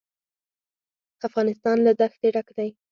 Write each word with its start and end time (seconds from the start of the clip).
افغانستان 1.27 1.77
له 1.85 1.91
دښتې 1.99 2.27
ډک 2.35 2.47
دی. 2.57 2.69